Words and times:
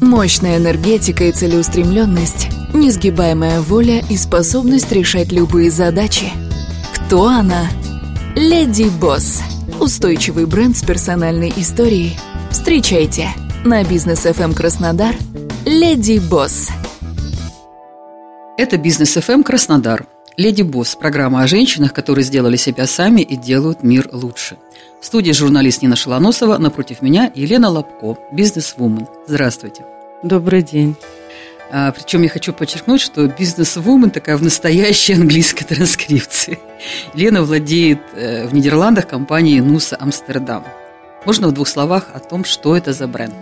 Мощная 0.00 0.58
энергетика 0.58 1.24
и 1.24 1.32
целеустремленность, 1.32 2.48
несгибаемая 2.74 3.60
воля 3.60 4.02
и 4.08 4.16
способность 4.16 4.92
решать 4.92 5.32
любые 5.32 5.70
задачи. 5.70 6.26
Кто 6.94 7.26
она? 7.26 7.68
Леди 8.34 8.90
Босс. 9.00 9.42
Устойчивый 9.80 10.46
бренд 10.46 10.76
с 10.76 10.82
персональной 10.82 11.52
историей. 11.56 12.16
Встречайте 12.50 13.28
на 13.64 13.82
бизнес 13.84 14.26
FM 14.26 14.54
Краснодар. 14.54 15.14
Леди 15.64 16.18
Босс. 16.18 16.68
Это 18.56 18.78
бизнес 18.78 19.16
FM 19.16 19.42
Краснодар. 19.42 20.06
Леди 20.36 20.60
Босс– 20.60 20.96
программа 21.00 21.42
о 21.42 21.46
женщинах, 21.46 21.94
которые 21.94 22.22
сделали 22.22 22.56
себя 22.56 22.86
сами 22.86 23.22
и 23.22 23.36
делают 23.36 23.82
мир 23.82 24.10
лучше. 24.12 24.58
В 25.00 25.06
студии 25.06 25.32
журналист 25.32 25.80
Нина 25.80 25.96
Шалоносова, 25.96 26.58
напротив 26.58 27.00
меня 27.00 27.32
Елена 27.34 27.70
Лобко, 27.70 28.18
бизнес-вумен. 28.32 29.06
Здравствуйте. 29.26 29.86
Добрый 30.22 30.60
день. 30.60 30.94
А, 31.72 31.90
причем 31.90 32.20
я 32.22 32.28
хочу 32.28 32.52
подчеркнуть, 32.52 33.00
что 33.00 33.26
бизнес-вумен 33.26 34.10
такая 34.10 34.36
в 34.36 34.42
настоящей 34.42 35.14
английской 35.14 35.64
транскрипции. 35.64 36.58
Лена 37.14 37.42
владеет 37.42 38.00
э, 38.14 38.46
в 38.46 38.52
Нидерландах 38.52 39.08
компанией 39.08 39.62
Нуса 39.62 39.96
Амстердам. 39.98 40.64
Можно 41.24 41.48
в 41.48 41.52
двух 41.52 41.66
словах 41.66 42.08
о 42.12 42.18
том, 42.18 42.44
что 42.44 42.76
это 42.76 42.92
за 42.92 43.06
бренд? 43.08 43.34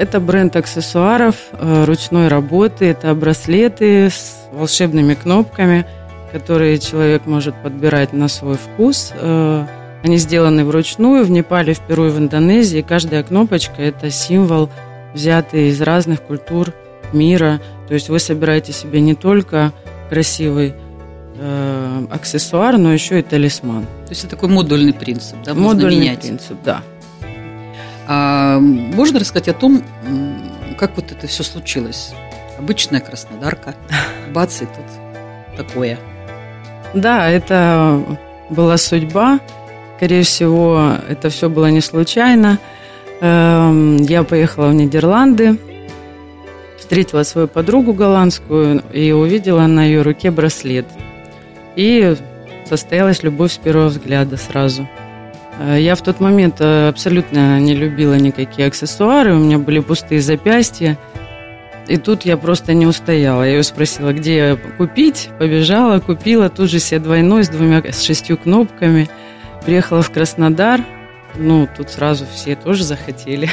Это 0.00 0.18
бренд 0.18 0.56
аксессуаров 0.56 1.34
э, 1.52 1.84
ручной 1.84 2.28
работы. 2.28 2.86
Это 2.86 3.14
браслеты 3.14 4.08
с 4.08 4.48
волшебными 4.50 5.12
кнопками, 5.12 5.84
которые 6.32 6.78
человек 6.78 7.26
может 7.26 7.54
подбирать 7.62 8.14
на 8.14 8.28
свой 8.28 8.56
вкус. 8.56 9.12
Э, 9.14 9.66
они 10.02 10.16
сделаны 10.16 10.64
вручную 10.64 11.22
в 11.22 11.30
Непале, 11.30 11.74
в 11.74 11.80
Перу 11.80 12.06
и 12.06 12.08
в 12.08 12.16
Индонезии. 12.16 12.80
Каждая 12.80 13.22
кнопочка– 13.22 13.74
это 13.82 14.10
символ, 14.10 14.70
взятый 15.12 15.68
из 15.68 15.82
разных 15.82 16.22
культур 16.22 16.72
мира. 17.12 17.60
То 17.86 17.92
есть 17.92 18.08
вы 18.08 18.20
собираете 18.20 18.72
себе 18.72 19.02
не 19.02 19.14
только 19.14 19.70
красивый 20.08 20.72
э, 21.36 22.06
аксессуар, 22.10 22.78
но 22.78 22.90
еще 22.90 23.18
и 23.18 23.22
талисман. 23.22 23.82
То 24.06 24.12
есть 24.12 24.24
это 24.24 24.30
такой 24.30 24.48
модульный 24.48 24.94
принцип, 24.94 25.36
да? 25.44 25.52
Можно 25.52 25.82
модульный 25.82 26.00
менять. 26.06 26.22
принцип, 26.22 26.56
да. 26.64 26.80
А 28.12 28.58
можно 28.58 29.20
рассказать 29.20 29.46
о 29.46 29.52
том, 29.52 29.84
как 30.76 30.96
вот 30.96 31.12
это 31.12 31.28
все 31.28 31.44
случилось? 31.44 32.12
Обычная 32.58 32.98
краснодарка, 32.98 33.76
бац, 34.34 34.62
и 34.62 34.66
тут 34.66 35.56
такое. 35.56 35.96
Да, 36.92 37.30
это 37.30 38.02
была 38.50 38.78
судьба. 38.78 39.38
Скорее 39.96 40.24
всего, 40.24 40.94
это 41.08 41.28
все 41.28 41.48
было 41.48 41.70
не 41.70 41.80
случайно. 41.80 42.58
Эм, 43.20 43.98
я 43.98 44.24
поехала 44.24 44.70
в 44.70 44.74
Нидерланды, 44.74 45.56
встретила 46.80 47.22
свою 47.22 47.46
подругу 47.46 47.92
голландскую 47.92 48.82
и 48.92 49.12
увидела 49.12 49.68
на 49.68 49.84
ее 49.84 50.02
руке 50.02 50.32
браслет. 50.32 50.86
И 51.76 52.16
состоялась 52.68 53.22
любовь 53.22 53.52
с 53.52 53.58
первого 53.58 53.86
взгляда 53.86 54.36
сразу. 54.36 54.88
Э, 55.60 55.78
я 55.80 55.94
в 55.94 56.02
тот 56.02 56.18
момент 56.18 56.56
э, 56.60 56.88
абсолютно 56.88 57.60
не 57.60 57.74
любила 57.74 58.14
никакие 58.14 58.66
аксессуары, 58.66 59.34
у 59.34 59.38
меня 59.38 59.58
были 59.58 59.78
пустые 59.78 60.20
запястья. 60.20 60.98
И 61.86 61.96
тут 61.96 62.22
я 62.22 62.36
просто 62.36 62.74
не 62.74 62.86
устояла. 62.86 63.42
Я 63.42 63.50
ее 63.50 63.62
спросила, 63.62 64.12
где 64.12 64.56
купить. 64.78 65.30
Побежала, 65.38 65.98
купила. 65.98 66.48
Тут 66.48 66.70
же 66.70 66.78
себе 66.78 67.00
двойной 67.00 67.44
с 67.44 67.48
двумя, 67.48 67.82
с 67.82 68.02
шестью 68.02 68.36
кнопками– 68.36 69.08
Приехала 69.64 70.00
в 70.00 70.10
Краснодар, 70.10 70.80
ну, 71.36 71.68
тут 71.76 71.90
сразу 71.90 72.24
все 72.32 72.56
тоже 72.56 72.82
захотели. 72.82 73.48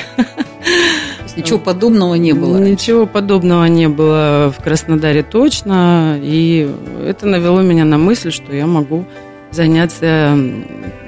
Ничего 1.35 1.59
подобного 1.59 2.15
не 2.15 2.33
было. 2.33 2.57
Ничего 2.57 3.05
подобного 3.05 3.65
не 3.65 3.87
было 3.87 4.51
в 4.57 4.63
Краснодаре 4.63 5.21
точно. 5.21 6.17
И 6.19 6.67
это 7.05 7.27
навело 7.27 7.61
меня 7.61 7.85
на 7.85 7.99
мысль, 7.99 8.31
что 8.31 8.55
я 8.55 8.65
могу 8.65 9.05
заняться 9.51 10.35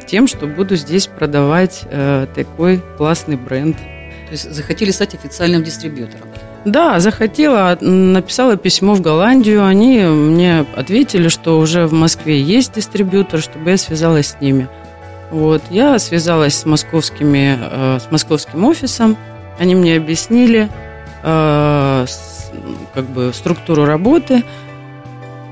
тем, 0.09 0.27
что 0.27 0.47
буду 0.47 0.75
здесь 0.75 1.07
продавать 1.07 1.83
э, 1.85 2.27
такой 2.33 2.81
классный 2.97 3.35
бренд. 3.35 3.77
То 3.77 4.31
есть 4.31 4.51
захотели 4.51 4.91
стать 4.91 5.13
официальным 5.13 5.63
дистрибьютором? 5.63 6.27
Да, 6.65 6.99
захотела, 6.99 7.77
написала 7.79 8.57
письмо 8.57 8.93
в 8.93 9.01
Голландию. 9.01 9.65
Они 9.65 10.01
мне 10.01 10.65
ответили, 10.75 11.29
что 11.29 11.57
уже 11.59 11.87
в 11.87 11.93
Москве 11.93 12.41
есть 12.41 12.73
дистрибьютор, 12.75 13.39
чтобы 13.41 13.69
я 13.69 13.77
связалась 13.77 14.35
с 14.37 14.41
ними. 14.41 14.67
Вот, 15.31 15.61
я 15.69 15.99
связалась 15.99 16.55
с 16.55 16.65
московскими, 16.65 17.57
э, 17.59 17.99
с 17.99 18.11
московским 18.11 18.65
офисом, 18.65 19.15
они 19.59 19.75
мне 19.75 19.95
объяснили 19.97 20.69
э, 21.23 22.05
с, 22.07 22.51
как 22.95 23.05
бы 23.05 23.31
структуру 23.33 23.85
работы. 23.85 24.43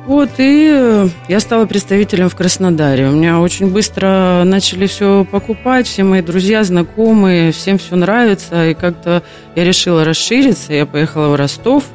Вот, 0.07 0.29
и 0.37 1.09
я 1.27 1.39
стала 1.39 1.65
представителем 1.65 2.29
в 2.29 2.35
Краснодаре. 2.35 3.09
У 3.09 3.11
меня 3.11 3.39
очень 3.39 3.69
быстро 3.71 4.43
начали 4.45 4.87
все 4.87 5.25
покупать, 5.29 5.85
все 5.85 6.03
мои 6.03 6.21
друзья, 6.21 6.63
знакомые, 6.63 7.51
всем 7.51 7.77
все 7.77 7.95
нравится. 7.95 8.69
И 8.69 8.73
как-то 8.73 9.21
я 9.55 9.63
решила 9.63 10.03
расшириться. 10.03 10.73
Я 10.73 10.85
поехала 10.85 11.27
в 11.27 11.35
Ростов– 11.35 11.83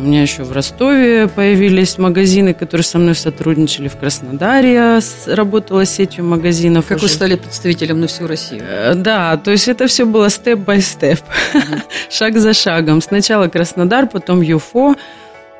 у 0.00 0.02
меня 0.02 0.22
еще 0.22 0.44
в 0.44 0.52
Ростове 0.52 1.28
появились 1.28 1.98
магазины, 1.98 2.54
которые 2.54 2.84
со 2.84 2.96
мной 2.96 3.14
сотрудничали. 3.14 3.88
В 3.88 3.98
Краснодаре 3.98 4.72
я 4.72 5.00
работала 5.26 5.84
сетью 5.84 6.24
магазинов. 6.24 6.86
Как 6.86 6.96
уже. 6.96 7.06
вы 7.06 7.12
стали 7.12 7.34
представителем 7.34 8.00
на 8.00 8.06
всю 8.06 8.26
Россию? 8.26 8.62
Э, 8.66 8.94
да, 8.94 9.36
то 9.36 9.50
есть 9.50 9.68
это 9.68 9.86
все 9.88 10.06
было 10.06 10.30
степ-бай-степ, 10.30 11.20
шаг 12.10 12.38
за 12.38 12.54
шагом. 12.54 13.02
Сначала 13.02 13.48
Краснодар, 13.48 14.06
потом 14.06 14.40
ЮФО, 14.40 14.92
э, 14.92 14.96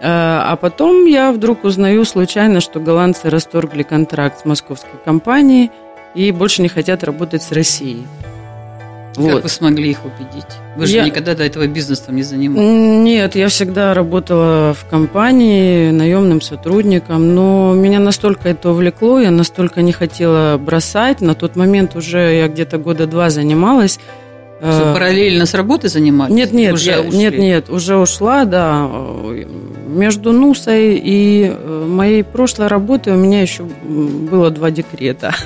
а 0.03 0.56
потом 0.56 1.05
я 1.05 1.33
вдруг 1.33 1.65
узнаю 1.65 2.05
случайно, 2.05 2.61
что 2.61 2.81
голландцы 2.81 3.28
расторгли 3.31 3.83
контракт 3.83 4.41
с 4.41 4.44
московской 4.44 4.99
компанией 5.05 5.71
и 6.15 6.33
больше 6.33 6.62
не 6.62 6.69
хотят 6.69 7.05
работать 7.05 7.43
с 7.43 7.53
Россией. 7.53 8.06
Вот. 9.16 9.34
Как 9.34 9.43
вы 9.43 9.49
смогли 9.49 9.91
их 9.91 9.99
убедить? 10.05 10.47
Вы 10.77 10.87
же 10.87 10.97
я... 10.97 11.05
никогда 11.05 11.34
до 11.34 11.43
этого 11.43 11.66
бизнесом 11.66 12.16
не 12.16 12.22
занимались. 12.22 12.65
Нет, 12.65 13.34
я 13.34 13.49
всегда 13.49 13.93
работала 13.93 14.72
в 14.72 14.89
компании 14.89 15.91
наемным 15.91 16.41
сотрудником, 16.41 17.34
но 17.34 17.75
меня 17.75 17.99
настолько 17.99 18.49
это 18.49 18.71
увлекло, 18.71 19.19
я 19.19 19.31
настолько 19.31 19.83
не 19.83 19.93
хотела 19.93 20.56
бросать. 20.59 21.21
На 21.21 21.34
тот 21.34 21.56
момент 21.56 21.97
уже 21.97 22.37
я 22.37 22.49
где-то 22.49 22.78
года 22.78 23.06
два 23.06 23.31
занималась. 23.31 23.99
Все, 24.60 24.93
параллельно 24.93 25.47
с 25.47 25.54
работой 25.54 25.88
занимались? 25.88 26.34
Нет, 26.34 26.53
нет, 26.53 26.75
уже 26.75 26.91
я, 26.91 27.03
нет, 27.03 27.38
нет, 27.38 27.71
уже 27.71 27.97
ушла, 27.97 28.44
да. 28.44 28.88
Между 29.88 30.32
НУСой 30.32 30.97
и 30.97 31.53
э, 31.53 31.87
моей 31.88 32.22
прошлой 32.22 32.69
работой 32.69 33.15
у 33.15 33.16
меня 33.16 33.41
еще 33.43 33.65
было 33.65 34.50
два 34.50 34.71
декрета. 34.71 35.34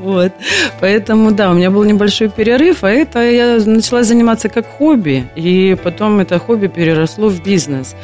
Вот. 0.00 0.32
Поэтому, 0.80 1.32
да, 1.32 1.50
у 1.50 1.54
меня 1.54 1.72
был 1.72 1.82
небольшой 1.82 2.28
перерыв, 2.28 2.84
а 2.84 2.88
это 2.88 3.20
я 3.28 3.58
начала 3.66 4.04
заниматься 4.04 4.48
как 4.48 4.64
хобби, 4.64 5.28
и 5.34 5.76
потом 5.82 6.20
это 6.20 6.38
хобби 6.38 6.68
переросло 6.68 7.28
в 7.28 7.42
бизнес. 7.42 7.96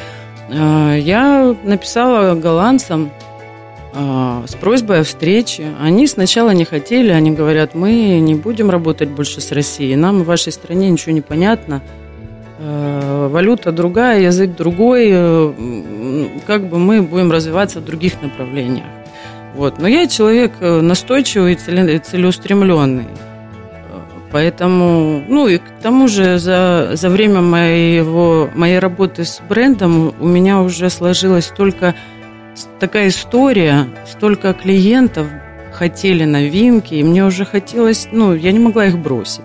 А, 0.51 0.97
я 0.97 1.55
написала 1.63 2.35
голландцам 2.35 3.11
с 3.95 4.55
просьбой 4.57 5.01
о 5.01 5.05
встрече. 5.05 5.69
Они 5.81 6.07
сначала 6.09 6.51
не 6.51 6.65
хотели, 6.65 7.11
они 7.11 7.31
говорят, 7.31 7.75
мы 7.75 8.19
не 8.19 8.35
будем 8.35 8.71
работать 8.71 9.09
больше 9.09 9.41
с 9.41 9.53
Россией, 9.53 9.95
нам 9.95 10.23
в 10.23 10.27
вашей 10.27 10.53
стране 10.53 10.91
ничего 10.91 11.13
не 11.13 11.21
понятно, 11.21 11.81
а, 12.59 13.29
валюта 13.29 13.71
другая, 13.71 14.21
язык 14.21 14.57
другой, 14.57 15.11
как 16.47 16.69
бы 16.69 16.79
мы 16.79 17.03
будем 17.03 17.31
развиваться 17.31 17.81
в 17.81 17.85
других 17.85 18.21
направлениях. 18.21 18.87
Вот. 19.55 19.79
Но 19.79 19.87
я 19.87 20.07
человек 20.09 20.53
э, 20.61 20.81
настойчивый 20.81 21.53
и 21.53 21.99
целеустремленный. 21.99 23.07
Поэтому, 24.33 25.23
ну 25.29 25.47
и 25.47 25.59
к 25.59 25.63
тому 25.81 26.09
же 26.09 26.41
за, 26.41 26.91
за 26.95 27.09
время 27.09 27.41
моего, 27.41 28.51
моей 28.57 28.81
работы 28.81 29.25
с 29.25 29.41
брендом 29.49 30.13
у 30.19 30.27
меня 30.27 30.61
уже 30.61 30.91
сложилась 30.91 31.53
только 31.57 31.95
такая 32.79 33.09
история, 33.09 33.89
столько 34.07 34.53
клиентов 34.53 35.27
хотели 35.73 36.25
новинки, 36.25 36.95
и 36.95 37.03
мне 37.03 37.25
уже 37.25 37.45
хотелось, 37.45 38.09
ну, 38.13 38.35
я 38.35 38.53
не 38.53 38.59
могла 38.59 38.87
их 38.87 38.99
бросить. 38.99 39.43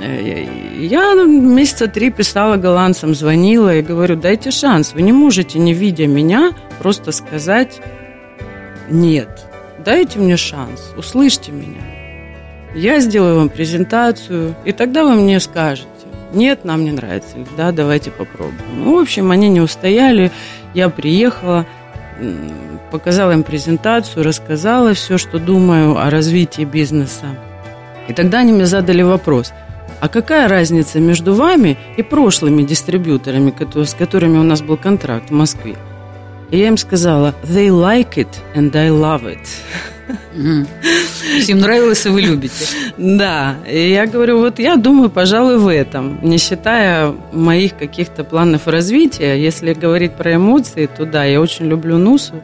Э, 0.00 0.46
я 0.78 1.14
месяца 1.24 1.88
три 1.88 2.10
писала 2.10 2.56
голландцам, 2.56 3.14
звонила 3.14 3.74
и 3.74 3.82
говорю, 3.82 4.16
дайте 4.16 4.50
шанс, 4.50 4.92
вы 4.94 5.02
не 5.02 5.12
можете, 5.12 5.58
не 5.58 5.72
видя 5.72 6.06
меня, 6.06 6.52
просто 6.78 7.12
сказать 7.12 7.80
нет, 8.90 9.28
дайте 9.84 10.18
мне 10.18 10.36
шанс, 10.36 10.92
услышьте 10.96 11.52
меня. 11.52 11.82
Я 12.74 13.00
сделаю 13.00 13.36
вам 13.36 13.48
презентацию, 13.48 14.54
и 14.64 14.72
тогда 14.72 15.04
вы 15.04 15.14
мне 15.14 15.40
скажете, 15.40 15.88
нет, 16.32 16.64
нам 16.64 16.84
не 16.84 16.92
нравится, 16.92 17.36
или 17.36 17.46
да, 17.56 17.72
давайте 17.72 18.10
попробуем. 18.10 18.58
Ну, 18.76 18.96
в 18.96 19.00
общем, 19.00 19.30
они 19.30 19.48
не 19.48 19.60
устояли, 19.60 20.30
я 20.74 20.88
приехала, 20.88 21.66
показала 22.90 23.32
им 23.32 23.42
презентацию, 23.42 24.24
рассказала 24.24 24.94
все, 24.94 25.18
что 25.18 25.38
думаю 25.38 25.98
о 25.98 26.10
развитии 26.10 26.64
бизнеса. 26.64 27.26
И 28.08 28.12
тогда 28.12 28.38
они 28.38 28.52
мне 28.52 28.66
задали 28.66 29.02
вопрос, 29.02 29.52
а 30.00 30.08
какая 30.08 30.48
разница 30.48 31.00
между 31.00 31.34
вами 31.34 31.76
и 31.96 32.02
прошлыми 32.02 32.62
дистрибьюторами, 32.62 33.52
с 33.84 33.94
которыми 33.94 34.38
у 34.38 34.44
нас 34.44 34.62
был 34.62 34.76
контракт 34.76 35.30
в 35.30 35.34
Москве? 35.34 35.76
И 36.50 36.58
я 36.58 36.68
им 36.68 36.76
сказала, 36.76 37.34
they 37.44 37.68
like 37.68 38.14
it 38.14 38.28
and 38.54 38.74
I 38.74 38.88
love 38.88 39.24
it. 39.24 39.46
Всем 41.40 41.58
нравилось, 41.58 42.06
и 42.06 42.08
вы 42.08 42.22
любите. 42.22 42.66
Да, 42.96 43.56
и 43.70 43.90
я 43.90 44.06
говорю, 44.06 44.38
вот 44.38 44.58
я 44.58 44.76
думаю, 44.76 45.10
пожалуй, 45.10 45.58
в 45.58 45.68
этом, 45.68 46.18
не 46.22 46.38
считая 46.38 47.14
моих 47.32 47.76
каких-то 47.76 48.24
планов 48.24 48.66
развития. 48.66 49.34
Если 49.34 49.74
говорить 49.74 50.14
про 50.14 50.36
эмоции, 50.36 50.86
то 50.86 51.04
да, 51.04 51.24
я 51.24 51.40
очень 51.40 51.66
люблю 51.66 51.98
Нусу, 51.98 52.40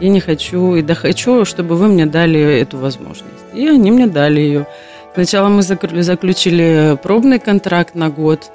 и 0.00 0.08
не 0.08 0.20
хочу, 0.20 0.74
и 0.74 0.82
да 0.82 0.94
хочу, 0.94 1.44
чтобы 1.44 1.76
вы 1.76 1.88
мне 1.88 2.06
дали 2.06 2.40
эту 2.40 2.78
возможность. 2.78 3.28
И 3.52 3.68
они 3.68 3.90
мне 3.90 4.06
дали 4.06 4.40
ее. 4.40 4.66
Сначала 5.12 5.48
мы 5.48 5.62
заключили 5.62 6.98
пробный 7.02 7.38
контракт 7.38 7.94
на 7.94 8.08
год, 8.08 8.50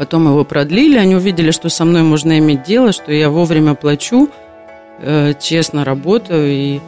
потом 0.00 0.28
его 0.28 0.44
продлили, 0.44 0.96
они 0.96 1.14
увидели, 1.14 1.50
что 1.50 1.68
со 1.68 1.84
мной 1.84 2.00
можно 2.00 2.38
иметь 2.38 2.62
дело, 2.62 2.90
что 2.90 3.12
я 3.12 3.28
вовремя 3.28 3.74
плачу, 3.74 4.30
э, 5.02 5.34
честно 5.38 5.84
работаю 5.84 6.50
и 6.50 6.80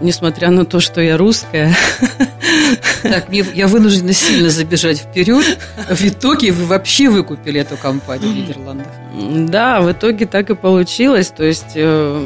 несмотря 0.00 0.50
на 0.50 0.64
то, 0.64 0.78
что 0.78 1.00
я 1.00 1.16
русская. 1.16 1.74
Так, 3.02 3.26
я 3.32 3.66
вынуждена 3.66 4.12
сильно 4.12 4.50
забежать 4.50 4.98
вперед. 4.98 5.58
В 5.90 6.00
итоге 6.02 6.52
вы 6.52 6.66
вообще 6.66 7.08
выкупили 7.08 7.60
эту 7.60 7.76
компанию 7.76 8.30
в 8.30 8.36
Нидерландах. 8.36 8.86
Да, 9.50 9.80
в 9.80 9.90
итоге 9.90 10.26
так 10.26 10.50
и 10.50 10.54
получилось. 10.54 11.32
То 11.36 11.42
есть 11.42 11.72
э, 11.74 12.24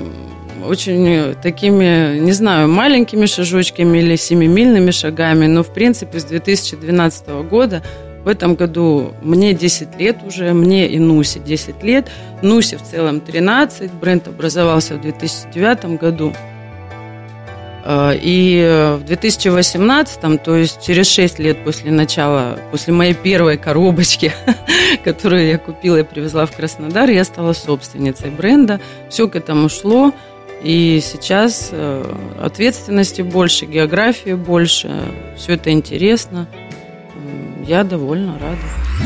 очень 0.68 1.34
такими, 1.42 2.18
не 2.18 2.32
знаю, 2.32 2.68
маленькими 2.68 3.24
шажочками 3.24 3.96
или 3.98 4.16
семимильными 4.16 4.90
шагами, 4.90 5.46
но 5.46 5.62
в 5.62 5.72
принципе 5.72 6.20
с 6.20 6.24
2012 6.24 7.28
года 7.48 7.82
в 8.26 8.28
этом 8.28 8.56
году 8.56 9.14
мне 9.22 9.54
10 9.54 10.00
лет 10.00 10.16
уже, 10.26 10.52
мне 10.52 10.88
и 10.88 10.98
Нусе 10.98 11.38
10 11.38 11.84
лет, 11.84 12.10
Нусе 12.42 12.76
в 12.76 12.82
целом 12.82 13.20
13, 13.20 13.92
бренд 13.92 14.26
образовался 14.26 14.96
в 14.96 15.00
2009 15.00 15.96
году. 16.00 16.32
Э, 17.84 18.18
и 18.20 18.96
в 18.98 19.04
2018, 19.04 20.42
то 20.42 20.56
есть 20.56 20.84
через 20.84 21.06
6 21.06 21.38
лет 21.38 21.62
после 21.62 21.92
начала, 21.92 22.58
после 22.72 22.92
моей 22.92 23.14
первой 23.14 23.58
коробочки, 23.58 24.32
которую 25.04 25.46
я 25.46 25.56
купила 25.56 26.00
и 26.00 26.02
привезла 26.02 26.46
в 26.46 26.52
Краснодар, 26.56 27.08
я 27.08 27.22
стала 27.22 27.52
собственницей 27.52 28.30
бренда. 28.30 28.80
Все 29.08 29.28
к 29.28 29.36
этому 29.36 29.68
шло. 29.68 30.12
И 30.64 31.00
сейчас 31.00 31.68
э, 31.70 32.04
ответственности 32.40 33.22
больше, 33.22 33.66
географии 33.66 34.32
больше, 34.32 34.90
все 35.36 35.52
это 35.52 35.70
интересно. 35.70 36.48
Я 37.66 37.84
довольно 37.84 38.38
рада. 38.38 38.58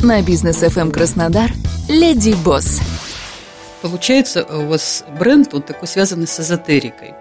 На 0.02 0.22
бизнес 0.22 0.62
FM 0.62 0.90
Краснодар 0.90 1.50
Леди 1.88 2.34
Босс. 2.44 2.80
Получается, 3.82 4.44
у 4.44 4.66
вас 4.66 5.04
бренд, 5.18 5.54
он 5.54 5.62
такой 5.62 5.88
связанный 5.88 6.26
с 6.26 6.38
эзотерикой 6.40 7.14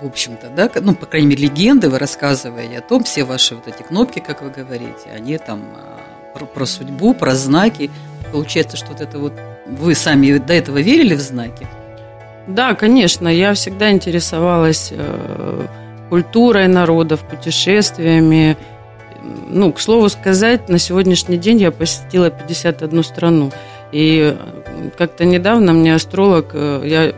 в 0.00 0.06
общем-то, 0.06 0.48
да, 0.50 0.70
ну, 0.80 0.94
по 0.94 1.06
крайней 1.06 1.28
мере, 1.28 1.44
легенды 1.44 1.88
вы 1.88 1.98
рассказывая 1.98 2.78
о 2.78 2.80
том, 2.80 3.04
все 3.04 3.24
ваши 3.24 3.54
вот 3.54 3.66
эти 3.66 3.82
кнопки, 3.82 4.18
как 4.18 4.42
вы 4.42 4.50
говорите, 4.50 5.10
они 5.14 5.38
там 5.38 5.62
а, 5.74 5.98
про, 6.34 6.44
про 6.44 6.66
судьбу, 6.66 7.14
про 7.14 7.34
знаки. 7.34 7.90
Получается, 8.32 8.76
что 8.76 8.88
вот 8.88 9.00
это 9.00 9.18
вот 9.18 9.32
вы 9.66 9.94
сами 9.94 10.36
до 10.38 10.52
этого 10.52 10.78
верили 10.78 11.14
в 11.14 11.20
знаки? 11.20 11.66
Да, 12.46 12.74
конечно, 12.74 13.26
я 13.28 13.54
всегда 13.54 13.90
интересовалась 13.90 14.92
э, 14.92 15.66
культурой 16.10 16.68
народов, 16.68 17.20
путешествиями. 17.20 18.56
Ну, 19.56 19.72
к 19.72 19.80
слову 19.80 20.10
сказать, 20.10 20.68
на 20.68 20.78
сегодняшний 20.78 21.38
день 21.38 21.56
я 21.56 21.70
посетила 21.70 22.28
51 22.28 23.02
страну. 23.02 23.52
И 23.90 24.36
как-то 24.98 25.24
недавно 25.24 25.72
мне 25.72 25.94
астролог, 25.94 26.50
э, 26.52 26.82
я 26.84 27.14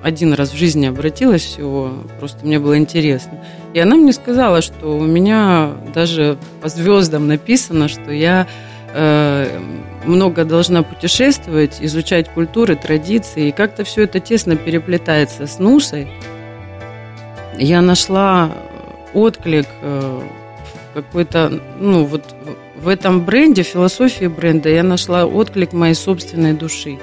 один 0.00 0.32
раз 0.34 0.52
в 0.52 0.56
жизни 0.56 0.86
обратилась 0.86 1.42
всего, 1.42 1.90
просто 2.20 2.46
мне 2.46 2.60
было 2.60 2.78
интересно. 2.78 3.44
И 3.74 3.80
она 3.80 3.96
мне 3.96 4.12
сказала, 4.12 4.62
что 4.62 4.96
у 4.96 5.00
меня 5.00 5.72
даже 5.92 6.38
по 6.62 6.68
звездам 6.68 7.26
написано, 7.26 7.88
что 7.88 8.12
я 8.12 8.46
э, 8.94 9.58
много 10.04 10.44
должна 10.44 10.84
путешествовать, 10.84 11.78
изучать 11.80 12.28
культуры, 12.28 12.76
традиции, 12.76 13.48
и 13.48 13.52
как-то 13.52 13.82
все 13.82 14.04
это 14.04 14.20
тесно 14.20 14.54
переплетается 14.54 15.48
с 15.48 15.58
Нусой. 15.58 16.08
Я 17.58 17.82
нашла 17.82 18.52
отклик 19.12 19.66
э, 19.82 20.20
какой-то, 20.94 21.60
ну 21.78 22.04
вот 22.04 22.34
в 22.80 22.88
этом 22.88 23.24
бренде, 23.24 23.62
философии 23.62 24.26
бренда, 24.26 24.68
я 24.68 24.82
нашла 24.82 25.26
отклик 25.26 25.72
моей 25.72 25.94
собственной 25.94 26.52
души. 26.54 26.98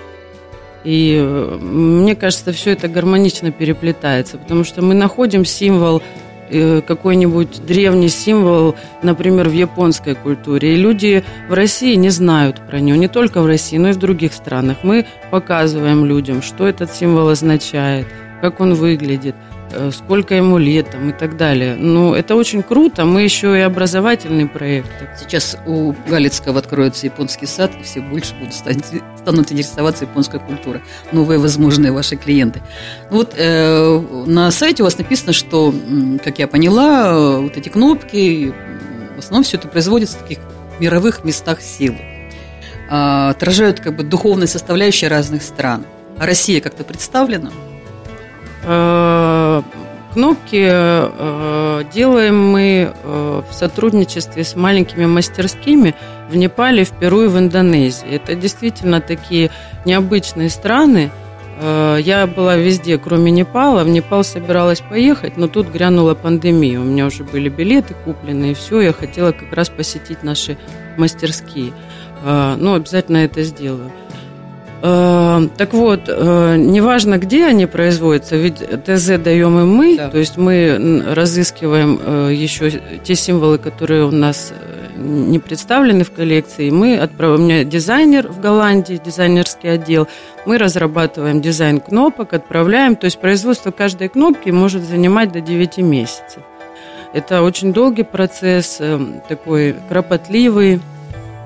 И 0.83 1.17
э, 1.19 1.57
мне 1.59 2.15
кажется, 2.15 2.51
все 2.51 2.71
это 2.71 2.87
гармонично 2.87 3.51
переплетается, 3.51 4.37
потому 4.37 4.63
что 4.63 4.81
мы 4.81 4.93
находим 4.93 5.43
символ 5.43 6.01
э, 6.49 6.81
какой-нибудь 6.81 7.65
древний 7.65 8.09
символ, 8.09 8.75
например, 9.03 9.49
в 9.49 9.53
японской 9.53 10.15
культуре. 10.15 10.73
И 10.73 10.77
люди 10.77 11.23
в 11.49 11.53
России 11.53 11.95
не 11.95 12.09
знают 12.09 12.61
про 12.67 12.79
него, 12.79 12.97
не 12.97 13.07
только 13.07 13.41
в 13.41 13.47
России, 13.47 13.77
но 13.77 13.89
и 13.89 13.93
в 13.93 13.97
других 13.97 14.33
странах. 14.33 14.77
Мы 14.83 15.05
показываем 15.29 16.05
людям, 16.05 16.41
что 16.41 16.67
этот 16.67 16.91
символ 16.93 17.29
означает, 17.29 18.07
как 18.41 18.59
он 18.59 18.73
выглядит. 18.73 19.35
Э, 19.71 19.91
сколько 19.91 20.33
ему 20.33 20.57
лет 20.57 20.91
там, 20.91 21.09
и 21.09 21.13
так 21.13 21.35
далее. 21.35 21.75
Ну, 21.75 22.13
это 22.13 22.35
очень 22.35 22.63
круто. 22.63 23.03
Мы 23.03 23.23
еще 23.23 23.57
и 23.57 23.61
образовательный 23.61 24.47
проект. 24.47 24.89
Сейчас 25.19 25.57
у 25.65 25.93
Галицкого 26.07 26.59
откроется 26.59 27.05
японский 27.05 27.47
сад, 27.47 27.71
и 27.79 27.83
все 27.83 27.99
больше 27.99 28.33
будут 28.35 28.53
стать, 28.53 28.77
станут 29.17 29.51
интересоваться 29.51 30.05
японской 30.05 30.39
культурой. 30.39 30.81
Новые 31.11 31.37
возможные 31.39 31.91
ваши 31.91 32.15
клиенты. 32.15 32.61
Ну 33.11 33.17
вот 33.17 33.33
э, 33.35 33.99
на 34.25 34.51
сайте 34.51 34.83
у 34.83 34.85
вас 34.85 34.97
написано, 34.97 35.33
что, 35.33 35.73
как 36.23 36.39
я 36.39 36.47
поняла, 36.47 37.37
вот 37.39 37.57
эти 37.57 37.67
кнопки, 37.67 38.53
в 39.15 39.19
основном 39.19 39.43
все 39.43 39.57
это 39.57 39.67
производится 39.67 40.17
в 40.17 40.21
таких 40.21 40.39
мировых 40.79 41.25
местах 41.25 41.61
силы. 41.61 41.97
Э, 42.89 43.31
отражают 43.31 43.81
как 43.81 43.97
бы 43.97 44.03
духовные 44.03 44.47
составляющие 44.47 45.09
разных 45.09 45.43
стран. 45.43 45.85
А 46.17 46.25
Россия 46.25 46.61
как-то 46.61 46.85
представлена? 46.85 47.51
Э, 48.69 49.61
кнопки 50.13 50.67
э, 50.69 51.83
делаем 51.93 52.49
мы 52.49 52.91
э, 52.91 53.41
в 53.49 53.53
сотрудничестве 53.53 54.43
с 54.43 54.57
маленькими 54.57 55.05
мастерскими 55.05 55.95
в 56.29 56.35
Непале, 56.35 56.83
в 56.83 56.91
Перу 56.91 57.23
и 57.23 57.27
в 57.27 57.37
Индонезии. 57.37 58.09
Это 58.09 58.35
действительно 58.35 58.99
такие 58.99 59.51
необычные 59.85 60.49
страны. 60.49 61.11
Я 61.59 62.27
была 62.27 62.55
везде, 62.55 62.99
кроме 62.99 63.31
Непала. 63.31 63.83
В 63.83 63.87
Непал 63.87 64.23
собиралась 64.23 64.81
поехать, 64.81 65.37
но 65.37 65.47
тут 65.47 65.69
грянула 65.69 66.13
пандемия. 66.13 66.79
У 66.79 66.83
меня 66.83 67.07
уже 67.07 67.23
были 67.23 67.49
билеты 67.49 67.95
куплены, 68.05 68.51
и 68.51 68.53
все. 68.53 68.81
Я 68.81 68.93
хотела 68.93 69.31
как 69.31 69.51
раз 69.53 69.69
посетить 69.69 70.21
наши 70.21 70.55
мастерские. 70.97 71.73
Ну, 72.23 72.75
обязательно 72.75 73.17
это 73.17 73.41
сделаю. 73.41 73.91
Э, 74.81 75.47
так 75.57 75.73
вот, 75.73 76.01
э, 76.07 76.55
неважно, 76.57 77.17
где 77.17 77.45
они 77.45 77.65
производятся, 77.65 78.35
ведь 78.35 78.57
ТЗ 78.57 79.17
даем 79.17 79.59
и 79.59 79.63
мы, 79.63 79.97
да. 79.97 80.09
то 80.09 80.17
есть 80.17 80.37
мы 80.37 81.03
разыскиваем 81.07 81.99
э, 81.99 82.31
еще 82.33 82.71
те 83.03 83.15
символы, 83.15 83.57
которые 83.57 84.05
у 84.05 84.11
нас 84.11 84.53
не 84.95 85.39
представлены 85.39 86.03
в 86.03 86.11
коллекции. 86.11 86.69
Мы 86.69 86.97
отправляем, 86.97 87.41
у 87.41 87.43
меня 87.43 87.63
дизайнер 87.63 88.27
в 88.27 88.39
Голландии, 88.39 89.01
дизайнерский 89.03 89.69
отдел, 89.69 90.07
мы 90.45 90.57
разрабатываем 90.57 91.41
дизайн 91.41 91.79
кнопок, 91.79 92.33
отправляем, 92.33 92.95
то 92.95 93.05
есть 93.05 93.19
производство 93.19 93.71
каждой 93.71 94.09
кнопки 94.09 94.49
может 94.49 94.83
занимать 94.83 95.31
до 95.31 95.41
9 95.41 95.77
месяцев. 95.77 96.43
Это 97.13 97.41
очень 97.41 97.73
долгий 97.73 98.03
процесс, 98.03 98.81
такой 99.27 99.75
кропотливый, 99.87 100.81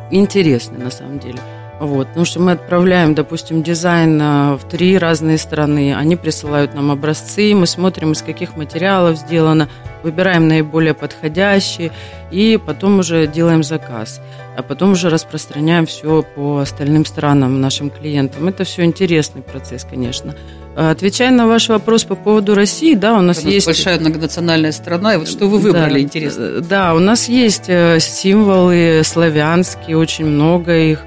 интересный 0.09 0.79
на 0.79 0.91
самом 0.91 1.19
деле. 1.19 1.39
Вот, 1.81 2.09
потому 2.09 2.25
что 2.27 2.39
мы 2.39 2.51
отправляем, 2.51 3.15
допустим, 3.15 3.63
дизайн 3.63 4.19
в 4.19 4.61
три 4.69 4.99
разные 4.99 5.39
страны, 5.39 5.95
они 5.95 6.15
присылают 6.15 6.75
нам 6.75 6.91
образцы, 6.91 7.55
мы 7.55 7.65
смотрим, 7.65 8.11
из 8.11 8.21
каких 8.21 8.55
материалов 8.55 9.17
сделано. 9.17 9.67
выбираем 10.03 10.47
наиболее 10.47 10.93
подходящие 10.93 11.91
и 12.31 12.59
потом 12.63 12.99
уже 12.99 13.27
делаем 13.27 13.63
заказ. 13.63 14.21
А 14.57 14.63
потом 14.63 14.91
уже 14.91 15.09
распространяем 15.09 15.85
все 15.85 16.23
по 16.35 16.59
остальным 16.59 17.05
странам, 17.05 17.61
нашим 17.61 17.89
клиентам. 17.89 18.47
Это 18.47 18.63
все 18.63 18.83
интересный 18.83 19.41
процесс, 19.41 19.83
конечно. 19.89 20.35
А, 20.75 20.91
отвечая 20.91 21.31
на 21.31 21.47
ваш 21.47 21.69
вопрос 21.69 22.03
по 22.03 22.15
поводу 22.15 22.55
России, 22.55 22.95
да, 22.95 23.17
у 23.17 23.21
нас 23.21 23.39
Это 23.39 23.49
есть... 23.49 23.65
большая 23.65 23.99
многонациональная 23.99 24.71
страна, 24.71 25.15
и 25.15 25.17
вот 25.17 25.27
что 25.27 25.47
вы 25.47 25.57
выбрали, 25.57 25.93
да, 25.93 25.99
интересно. 25.99 26.61
Да, 26.61 26.93
у 26.93 26.99
нас 26.99 27.27
есть 27.27 27.65
э, 27.67 27.99
символы 27.99 29.01
славянские, 29.03 29.97
очень 29.97 30.25
много 30.25 30.77
их. 30.77 30.99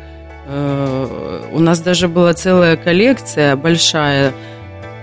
Э, 0.47 1.41
у 1.53 1.59
нас 1.59 1.81
даже 1.81 2.09
была 2.09 2.35
целая 2.35 2.77
коллекция 2.77 3.57
большая, 3.57 4.33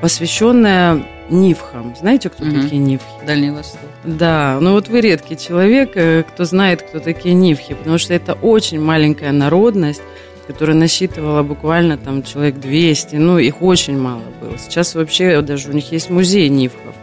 посвященная 0.01 1.03
нивхам. 1.29 1.95
Знаете, 1.99 2.29
кто 2.29 2.43
Мгм. 2.45 2.61
такие 2.63 2.77
нивхи? 2.81 3.05
Дальний 3.25 3.51
Восток. 3.51 3.79
Да, 4.03 4.57
ну 4.59 4.73
вот 4.73 4.87
вы 4.89 5.01
редкий 5.01 5.37
человек, 5.37 5.91
э, 5.95 6.23
кто 6.23 6.43
знает, 6.45 6.81
кто 6.81 6.99
такие 6.99 7.33
нивхи, 7.33 7.73
потому 7.73 7.97
что 7.97 8.13
это 8.13 8.33
очень 8.33 8.81
маленькая 8.81 9.31
народность, 9.31 10.01
которая 10.47 10.75
насчитывала 10.75 11.43
буквально 11.43 11.97
там 11.97 12.23
человек 12.23 12.55
200, 12.59 13.15
ну 13.15 13.37
их 13.37 13.61
очень 13.61 13.97
мало 13.97 14.21
было. 14.41 14.57
Сейчас 14.57 14.95
вообще 14.95 15.41
даже 15.41 15.69
у 15.69 15.73
них 15.73 15.91
есть 15.91 16.09
музей 16.09 16.49
нивхов, 16.49 16.95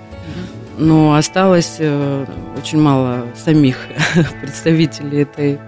но 0.76 1.14
осталось 1.14 1.76
э, 1.78 2.26
очень 2.60 2.80
мало 2.80 3.24
самих 3.42 3.78
представителей 4.42 5.22
этой 5.22 5.58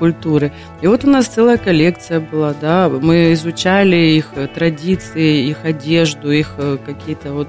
культуры. 0.00 0.50
И 0.82 0.86
вот 0.88 1.04
у 1.04 1.10
нас 1.10 1.26
целая 1.26 1.58
коллекция 1.58 2.18
была, 2.32 2.54
да, 2.60 2.88
мы 2.88 3.32
изучали 3.34 3.96
их 4.18 4.32
э, 4.34 4.48
традиции, 4.48 5.48
их 5.50 5.58
одежду, 5.64 6.32
их 6.32 6.54
э, 6.58 6.78
какие-то 6.84 7.32
вот 7.32 7.48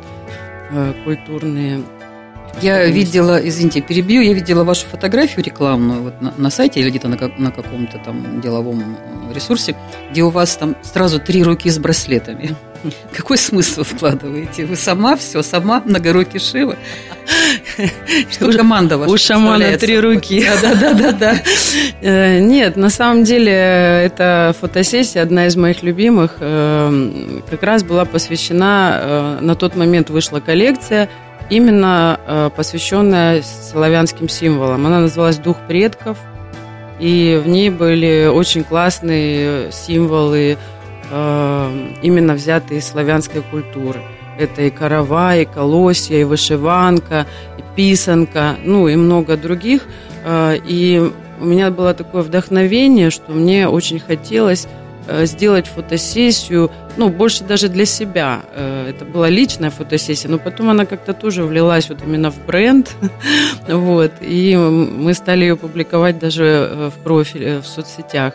э, 0.72 0.93
культурные 1.05 1.81
Я 2.62 2.86
видела, 2.86 3.36
извините, 3.50 3.81
перебью, 3.81 4.22
я 4.22 4.34
видела 4.34 4.63
вашу 4.63 4.86
фотографию 4.86 5.43
рекламную 5.46 6.01
вот 6.03 6.22
на, 6.22 6.34
на 6.38 6.50
сайте 6.50 6.79
или 6.81 6.89
где-то 6.89 7.08
на, 7.08 7.17
как- 7.17 7.39
на 7.39 7.51
каком-то 7.51 7.98
там 8.05 8.41
деловом 8.41 8.98
ресурсе, 9.34 9.75
где 10.12 10.22
у 10.24 10.29
вас 10.29 10.58
там 10.58 10.75
сразу 10.81 11.20
три 11.20 11.43
руки 11.43 11.70
с 11.70 11.79
браслетами. 11.79 12.55
Какой 13.15 13.38
смысл 13.38 13.83
вкладываете? 13.83 14.65
Вы 14.65 14.75
сама 14.75 15.15
все, 15.15 15.41
сама 15.41 15.81
многорукий 15.85 16.39
Шива? 16.39 16.75
Что 18.31 18.47
У- 18.47 18.51
команда 18.53 18.97
ваша 18.97 19.11
у 19.11 19.17
шамана 19.17 19.77
три 19.77 20.00
руки. 20.00 20.45
Да, 20.61 20.73
да, 20.75 20.93
да, 20.93 21.11
да. 21.11 21.35
Э, 22.01 22.39
Нет, 22.39 22.75
на 22.77 22.89
самом 22.89 23.23
деле 23.23 23.51
эта 23.53 24.55
фотосессия, 24.59 25.21
одна 25.21 25.47
из 25.47 25.55
моих 25.55 25.83
любимых, 25.83 26.38
э, 26.39 27.39
как 27.50 27.63
раз 27.63 27.83
была 27.83 28.05
посвящена, 28.05 29.00
э, 29.01 29.38
на 29.41 29.55
тот 29.55 29.75
момент 29.75 30.09
вышла 30.09 30.39
коллекция, 30.39 31.09
именно 31.50 32.19
э, 32.27 32.50
посвященная 32.55 33.43
славянским 33.71 34.29
символам. 34.29 34.85
Она 34.88 35.00
называлась 35.01 35.38
«Дух 35.38 35.57
предков», 35.67 36.17
и 37.00 37.39
в 37.43 37.47
ней 37.47 37.69
были 37.69 38.27
очень 38.31 38.63
классные 38.63 39.71
символы, 39.71 40.53
э, 40.53 40.57
именно 41.12 42.34
взятые 42.34 42.80
из 42.80 42.88
славянской 42.88 43.41
культуры. 43.41 44.00
Это 44.39 44.62
и 44.63 44.70
карава, 44.70 45.36
и 45.36 45.46
колосья, 45.46 46.18
и 46.18 46.24
вышиванка, 46.24 47.27
и 47.58 47.63
писанка, 47.75 48.56
ну 48.63 48.88
и 48.88 48.96
много 48.96 49.38
других. 49.38 49.86
Э, 50.24 50.58
И 50.65 51.12
у 51.39 51.46
меня 51.46 51.70
было 51.72 51.94
такое 51.94 52.22
вдохновение, 52.22 53.10
что 53.10 53.32
мне 53.32 53.68
очень 53.68 54.00
хотелось 54.00 54.68
э, 55.08 55.25
сделать 55.25 55.68
фотосессию, 55.68 56.72
ну, 56.98 57.10
больше 57.10 57.44
даже 57.44 57.68
для 57.68 57.86
себя. 57.86 58.41
Э, 58.56 58.89
Это 58.89 59.06
была 59.06 59.30
личная 59.30 59.70
фотосессия, 59.70 60.30
но 60.30 60.38
потом 60.38 60.70
она 60.70 60.86
как-то 60.86 61.13
тоже 61.13 61.44
влилась 61.44 61.89
вот 61.89 62.00
именно 62.06 62.32
в 62.32 62.46
бренд. 62.46 62.96
Вот. 63.68 64.12
И 64.22 64.56
мы 64.56 65.13
стали 65.13 65.41
ее 65.41 65.56
публиковать 65.56 66.20
даже 66.20 66.46
э, 66.46 66.89
в 66.89 67.03
профиле, 67.03 67.60
в 67.60 67.65
соцсетях. 67.68 68.34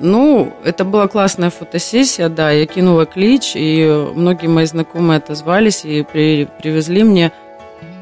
Ну, 0.00 0.52
это 0.64 0.84
была 0.84 1.06
классная 1.08 1.50
фотосессия, 1.50 2.28
да, 2.28 2.50
я 2.50 2.66
кинула 2.66 3.06
клич, 3.06 3.52
и 3.54 3.86
многие 4.14 4.48
мои 4.48 4.64
знакомые 4.66 5.18
отозвались 5.18 5.84
и 5.84 6.02
при- 6.02 6.48
привезли 6.60 7.04
мне 7.04 7.30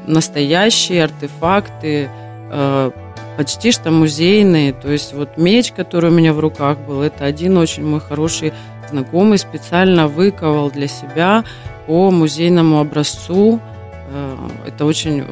настоящие 0.07 1.03
артефакты, 1.03 2.09
э, 2.51 2.91
почти 3.37 3.71
что 3.71 3.91
музейные. 3.91 4.73
То 4.73 4.91
есть 4.91 5.13
вот 5.13 5.37
меч, 5.37 5.71
который 5.71 6.09
у 6.09 6.13
меня 6.13 6.33
в 6.33 6.39
руках 6.39 6.79
был, 6.79 7.01
это 7.01 7.25
один 7.25 7.57
очень 7.57 7.85
мой 7.85 7.99
хороший 7.99 8.53
знакомый 8.89 9.37
специально 9.37 10.07
выковал 10.07 10.69
для 10.71 10.87
себя 10.87 11.43
по 11.87 12.11
музейному 12.11 12.79
образцу. 12.79 13.59
Э, 14.11 14.35
Это 14.67 14.85
очень 14.85 15.23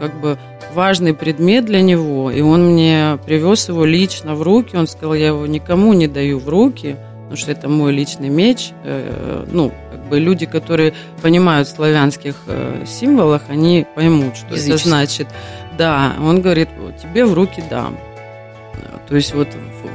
как 0.00 0.18
бы 0.20 0.38
важный 0.74 1.14
предмет 1.14 1.66
для 1.66 1.82
него, 1.82 2.30
и 2.30 2.40
он 2.40 2.72
мне 2.72 3.18
привез 3.24 3.68
его 3.68 3.84
лично 3.84 4.34
в 4.34 4.42
руки. 4.42 4.76
Он 4.76 4.86
сказал, 4.88 5.14
я 5.14 5.28
его 5.28 5.46
никому 5.46 5.92
не 5.92 6.08
даю 6.08 6.38
в 6.40 6.48
руки, 6.48 6.96
потому 7.22 7.36
что 7.36 7.52
это 7.52 7.68
мой 7.68 7.92
личный 7.92 8.30
меч. 8.30 8.70
Э, 8.84 9.44
Ну, 9.52 9.72
как 9.92 10.08
бы 10.08 10.18
люди, 10.18 10.46
которые 10.46 10.94
понимают 11.22 11.68
в 11.68 11.76
славянских 11.76 12.34
э, 12.46 12.84
символах, 12.86 13.42
они 13.48 13.86
поймут, 13.94 14.36
что 14.36 14.54
это 14.54 14.76
значит. 14.88 15.28
Да, 15.78 16.14
он 16.20 16.40
говорит, 16.40 16.68
«Вот 16.80 16.96
тебе 16.98 17.24
в 17.24 17.34
руки 17.34 17.62
дам. 17.70 17.96
То 19.08 19.16
есть 19.16 19.34
вот 19.34 19.48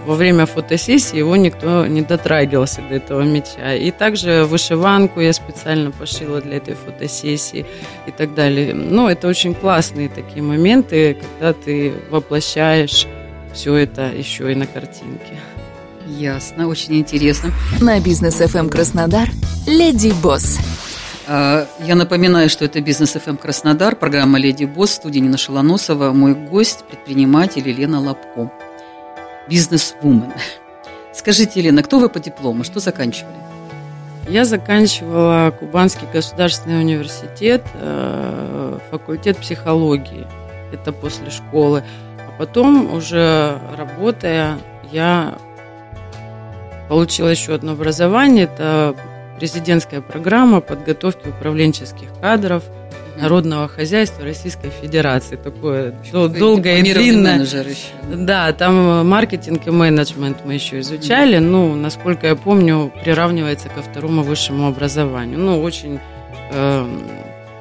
во 0.06 0.16
время 0.16 0.46
фотосессии 0.46 1.18
его 1.18 1.36
никто 1.36 1.88
не 1.88 2.02
дотрагивался 2.02 2.82
до 2.82 2.96
этого 2.96 3.22
меча. 3.22 3.74
И 3.74 3.92
также 3.92 4.46
вышиванку 4.46 5.20
я 5.20 5.34
специально 5.34 5.92
пошила 5.92 6.42
для 6.42 6.58
этой 6.58 6.76
фотосессии 6.76 7.66
и 8.08 8.12
так 8.12 8.34
далее. 8.34 8.74
Ну, 8.74 9.08
это 9.08 9.28
очень 9.28 9.54
классные 9.56 10.10
такие 10.10 10.44
моменты, 10.44 11.18
когда 11.22 11.54
ты 11.54 11.94
воплощаешь 12.10 13.08
все 13.54 13.76
это 13.76 14.12
еще 14.12 14.52
и 14.52 14.56
на 14.56 14.68
картинке. 14.68 15.40
Ясно, 16.08 16.68
очень 16.68 16.98
интересно. 17.00 17.52
На 17.82 18.00
бизнес 18.00 18.40
FM 18.40 18.70
Краснодар 18.70 19.30
Леди 19.66 20.14
Босс. 20.22 20.60
А, 21.28 21.68
Я 21.86 21.96
напоминаю, 21.96 22.50
что 22.50 22.66
это 22.66 22.82
Бизнес 22.82 23.14
ФМ 23.14 23.38
Краснодар, 23.38 23.96
программа 23.96 24.38
Леди 24.38 24.66
Босс, 24.66 24.92
в 24.92 24.94
студии 24.94 25.20
Нина 25.20 25.38
Шалоносова, 25.38 26.12
мой 26.12 26.36
гость, 26.36 26.84
предприниматель 26.88 27.68
Елена 27.68 28.00
Лобко. 28.00 28.52
Бизнес-вумен. 29.48 30.34
Скажите, 31.14 31.60
Елена, 31.60 31.84
кто 31.84 32.00
вы 32.00 32.10
по 32.10 32.20
диплому, 32.20 32.64
что 32.64 32.80
заканчивали? 32.80 33.36
Я 34.28 34.44
заканчивала 34.44 35.52
Кубанский 35.52 36.08
государственный 36.12 36.80
университет, 36.80 37.64
э, 37.76 38.80
факультет 38.90 39.38
психологии. 39.38 40.26
Это 40.74 40.92
после 40.92 41.30
школы. 41.30 41.84
А 42.18 42.38
потом, 42.40 42.92
уже 42.94 43.60
работая, 43.78 44.58
я 44.92 45.36
получила 46.90 47.28
еще 47.28 47.54
одно 47.54 47.74
образование. 47.74 48.46
Это 48.46 48.96
президентская 49.38 50.02
программа 50.02 50.60
подготовки 50.60 51.28
управленческих 51.30 52.10
кадров 52.20 52.64
народного 53.20 53.68
хозяйства 53.68 54.24
Российской 54.24 54.70
Федерации. 54.82 55.36
Такое 55.36 55.94
дол- 56.12 56.30
долгое 56.30 56.80
и 56.80 56.82
Дипломированный 56.84 57.12
длинное. 57.12 57.32
менеджер 57.34 57.68
еще. 57.68 58.16
Да, 58.26 58.52
там 58.54 58.76
э, 58.90 59.04
маркетинг 59.04 59.66
и 59.68 59.72
менеджмент 59.72 60.38
мы 60.46 60.54
еще 60.56 60.80
изучали. 60.82 61.38
Ну, 61.38 61.76
насколько 61.76 62.28
я 62.28 62.36
помню, 62.36 62.92
приравнивается 63.04 63.70
ко 63.70 63.82
второму 63.82 64.22
высшему 64.24 64.68
образованию. 64.68 65.40
Ну, 65.40 65.62
очень, 65.62 66.00
э, 66.52 66.88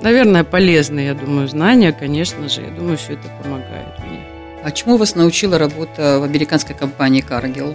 наверное, 0.03 0.45
полезные, 0.45 1.07
я 1.07 1.15
думаю, 1.15 1.49
знания, 1.49 1.93
конечно 1.93 2.49
же. 2.49 2.63
Я 2.63 2.71
думаю, 2.71 2.97
все 2.99 3.13
это 3.15 3.29
помогает 3.43 3.99
мне. 4.07 4.21
А 4.63 4.71
чему 4.71 4.97
вас 4.97 5.15
научила 5.15 5.59
работа 5.59 6.19
в 6.21 6.25
американской 6.25 6.75
компании 6.75 7.23
Cargill? 7.29 7.75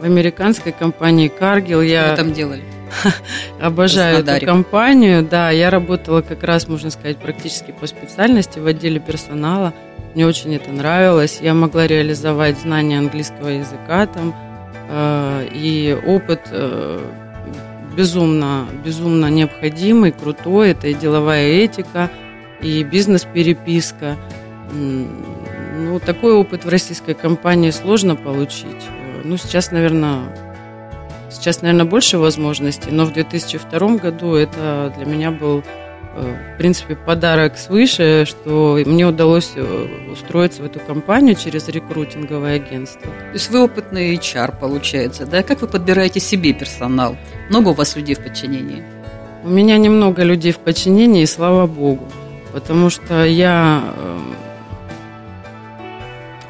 В 0.00 0.04
американской 0.04 0.72
компании 0.72 1.30
Cargill 1.40 1.66
Что 1.66 1.76
вы 1.78 1.86
я 1.86 2.16
там 2.16 2.32
делали? 2.32 2.62
обожаю 3.60 4.18
эту 4.18 4.46
компанию. 4.46 5.22
Да, 5.28 5.50
я 5.50 5.70
работала 5.70 6.20
как 6.22 6.42
раз, 6.42 6.68
можно 6.68 6.90
сказать, 6.90 7.16
практически 7.18 7.72
по 7.72 7.86
специальности 7.86 8.58
в 8.58 8.66
отделе 8.66 9.00
персонала. 9.00 9.72
Мне 10.14 10.26
очень 10.26 10.54
это 10.54 10.70
нравилось. 10.70 11.38
Я 11.42 11.54
могла 11.54 11.86
реализовать 11.86 12.58
знания 12.58 12.98
английского 12.98 13.48
языка 13.48 14.06
там. 14.06 14.34
э, 14.88 15.48
И 15.52 15.96
опыт 16.06 16.42
э, 16.50 17.00
безумно, 17.96 18.66
безумно 18.84 19.26
необходимый, 19.30 20.12
крутой. 20.12 20.70
Это 20.70 20.88
и 20.88 20.94
деловая 20.94 21.48
этика, 21.48 22.10
и 22.60 22.82
бизнес-переписка. 22.84 24.16
Ну, 24.72 25.98
такой 26.00 26.32
опыт 26.34 26.64
в 26.64 26.68
российской 26.68 27.14
компании 27.14 27.70
сложно 27.70 28.14
получить. 28.16 28.84
Э, 28.88 29.22
Ну, 29.24 29.36
сейчас, 29.36 29.72
наверное, 29.72 30.20
Сейчас, 31.34 31.62
наверное, 31.62 31.84
больше 31.84 32.18
возможностей, 32.18 32.90
но 32.92 33.04
в 33.04 33.12
2002 33.12 33.96
году 33.96 34.34
это 34.34 34.94
для 34.96 35.04
меня 35.04 35.32
был, 35.32 35.64
э, 36.14 36.36
в 36.54 36.58
принципе, 36.58 36.94
подарок 36.94 37.58
свыше, 37.58 38.24
что 38.24 38.78
мне 38.86 39.04
удалось 39.04 39.50
э, 39.56 40.12
устроиться 40.12 40.62
в 40.62 40.66
эту 40.66 40.78
компанию 40.78 41.34
через 41.34 41.66
рекрутинговое 41.66 42.54
агентство. 42.54 43.10
То 43.10 43.32
есть 43.32 43.50
вы 43.50 43.64
опытный 43.64 44.14
HR, 44.14 44.58
получается, 44.60 45.26
да? 45.26 45.42
Как 45.42 45.60
вы 45.60 45.66
подбираете 45.66 46.20
себе 46.20 46.52
персонал? 46.52 47.16
Много 47.50 47.70
у 47.70 47.74
вас 47.74 47.96
людей 47.96 48.14
в 48.14 48.22
подчинении? 48.22 48.84
У 49.42 49.48
меня 49.48 49.76
немного 49.76 50.22
людей 50.22 50.52
в 50.52 50.58
подчинении, 50.58 51.24
слава 51.24 51.66
богу, 51.66 52.06
потому 52.52 52.90
что 52.90 53.24
я 53.24 53.82
эм, 53.98 54.34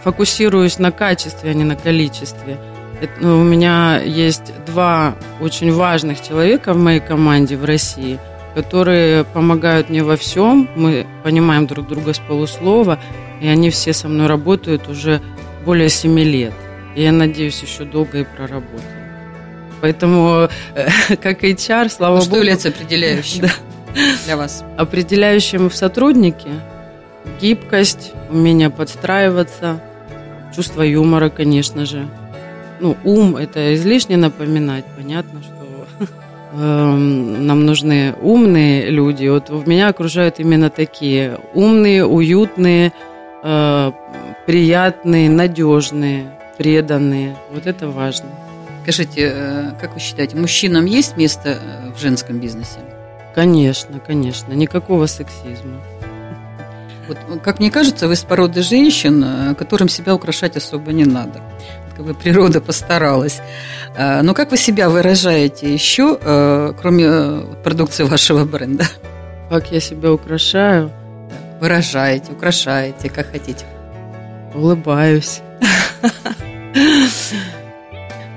фокусируюсь 0.02 0.78
на 0.78 0.92
качестве, 0.92 1.50
а 1.50 1.54
не 1.54 1.64
на 1.64 1.74
количестве. 1.74 2.58
Это, 3.04 3.12
ну, 3.20 3.40
у 3.40 3.44
меня 3.44 4.00
есть 4.00 4.52
два 4.66 5.14
очень 5.40 5.72
важных 5.72 6.22
человека 6.22 6.72
в 6.72 6.78
моей 6.78 7.00
команде 7.00 7.56
в 7.56 7.64
России, 7.64 8.18
которые 8.54 9.24
помогают 9.24 9.90
мне 9.90 10.02
во 10.02 10.16
всем. 10.16 10.68
Мы 10.74 11.06
понимаем 11.22 11.66
друг 11.66 11.86
друга 11.86 12.14
с 12.14 12.18
полуслова, 12.18 12.98
и 13.42 13.46
они 13.48 13.68
все 13.68 13.92
со 13.92 14.08
мной 14.08 14.26
работают 14.26 14.88
уже 14.88 15.20
более 15.66 15.90
семи 15.90 16.24
лет. 16.24 16.54
И 16.96 17.02
я 17.02 17.12
надеюсь, 17.12 17.60
еще 17.62 17.84
долго 17.84 18.20
и 18.20 18.24
проработаю. 18.24 18.80
Поэтому, 19.82 20.48
э, 20.74 21.16
как 21.22 21.44
HR, 21.44 21.90
слава 21.90 22.16
А 22.16 22.20
богу... 22.20 22.26
Что 22.30 22.36
является 22.38 22.68
определяющим 22.70 23.42
Да. 23.42 23.50
для 24.24 24.36
вас? 24.38 24.64
Определяющим 24.78 25.68
в 25.68 25.74
сотруднике 25.74 26.48
гибкость, 27.40 28.12
умение 28.30 28.70
подстраиваться, 28.70 29.80
чувство 30.54 30.82
юмора, 30.82 31.28
конечно 31.28 31.84
же. 31.84 32.08
Ну, 32.84 32.98
ум– 33.02 33.36
это 33.38 33.74
излишне 33.74 34.18
напоминать. 34.18 34.84
Понятно, 34.94 35.40
что 35.42 36.06
эм, 36.52 37.46
нам 37.46 37.64
нужны 37.64 38.14
умные 38.20 38.90
люди. 38.90 39.26
Вот 39.26 39.48
меня 39.66 39.88
окружают 39.88 40.38
именно 40.38 40.68
такие. 40.68 41.40
Умные, 41.54 42.04
уютные, 42.04 42.92
э, 43.42 43.92
приятные, 44.46 45.30
надежные, 45.30 46.38
преданные. 46.58 47.36
Вот 47.54 47.66
это 47.66 47.88
важно. 47.88 48.28
Скажите, 48.82 49.32
э, 49.34 49.70
как 49.80 49.94
вы 49.94 50.00
считаете, 50.00 50.36
мужчинам 50.36 50.84
есть 50.84 51.16
место 51.16 51.58
э, 51.58 51.90
в 51.90 51.98
женском 51.98 52.38
бизнесе? 52.38 52.80
Конечно, 53.34 53.98
конечно. 53.98 54.52
Никакого 54.52 55.06
сексизма. 55.06 55.80
Вот, 57.08 57.18
как 57.42 57.58
мне 57.58 57.70
кажется, 57.70 58.08
вы 58.08 58.16
с 58.16 58.22
породы 58.24 58.62
женщин, 58.62 59.22
э, 59.24 59.54
которым 59.54 59.88
себя 59.88 60.14
украшать 60.14 60.56
особо 60.56 60.92
не 60.92 61.04
надо. 61.04 61.40
Как 61.96 62.04
бы 62.06 62.14
природа 62.14 62.60
постаралась. 62.60 63.40
Э, 63.96 64.22
Но 64.22 64.34
как 64.34 64.50
вы 64.50 64.56
себя 64.56 64.88
выражаете 64.88 65.72
еще, 65.72 66.18
э, 66.20 66.72
кроме 66.80 67.04
э, 67.06 67.42
продукции 67.62 68.04
вашего 68.04 68.44
бренда? 68.44 68.84
Как 69.50 69.70
я 69.70 69.80
себя 69.80 70.12
украшаю, 70.12 70.90
Выражаете, 71.60 72.32
украшаете, 72.32 73.08
как 73.10 73.30
хотите. 73.30 73.64
улыбаюсь. 74.54 75.40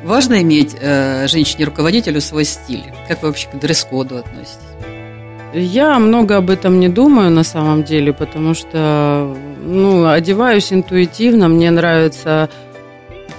Важно 0.03 0.41
иметь 0.41 0.71
женщине-руководителю 0.79 2.21
свой 2.21 2.45
стиль. 2.45 2.83
Как 3.07 3.21
вы 3.23 3.29
вообще 3.29 3.47
к 3.49 3.55
дресс-коду 3.59 4.17
относитесь? 4.17 4.59
Я 5.53 5.97
много 5.99 6.37
об 6.37 6.49
этом 6.49 6.79
не 6.79 6.89
думаю 6.89 7.31
на 7.31 7.43
самом 7.43 7.83
деле, 7.83 8.13
потому 8.13 8.53
что 8.53 9.35
ну, 9.63 10.07
одеваюсь 10.07 10.73
интуитивно, 10.73 11.47
мне 11.47 11.71
нравится 11.71 12.49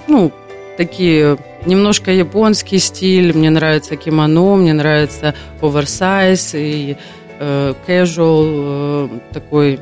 ну, 0.07 0.31
такие 0.77 1.37
немножко 1.65 2.11
японский 2.11 2.79
стиль, 2.79 3.35
мне 3.35 3.49
нравится 3.49 3.95
кимоно, 3.95 4.55
мне 4.55 4.73
нравится 4.73 5.35
оверсайз 5.61 6.55
и 6.55 6.97
э, 7.39 7.73
casual 7.87 9.09
э, 9.11 9.33
такой 9.33 9.79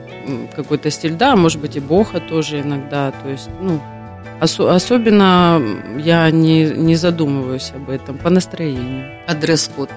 какой-то 0.56 0.90
стиль. 0.92 1.14
Да, 1.14 1.36
может 1.36 1.62
быть 1.62 1.76
и 1.76 1.80
боха 1.80 2.20
тоже 2.20 2.62
иногда, 2.62 3.12
то 3.12 3.30
есть, 3.30 3.50
ну, 3.62 3.80
осо- 4.42 4.74
особенно 4.74 5.62
я 5.98 6.30
не, 6.32 6.66
не 6.66 6.96
задумываюсь 6.96 7.72
об 7.76 7.90
этом 7.90 8.18
по 8.18 8.30
настроению. 8.30 9.06
А 9.28 9.34
дресс-код? 9.34 9.90